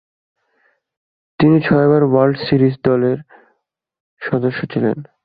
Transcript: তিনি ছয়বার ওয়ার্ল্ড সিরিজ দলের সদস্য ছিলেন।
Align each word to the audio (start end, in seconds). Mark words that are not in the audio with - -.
তিনি 1.39 1.57
ছয়বার 1.61 2.03
ওয়ার্ল্ড 2.03 2.37
সিরিজ 2.47 2.75
দলের 2.83 3.17
সদস্য 4.21 4.59
ছিলেন। 4.73 4.97